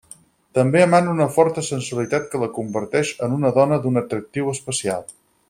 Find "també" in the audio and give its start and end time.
0.59-0.79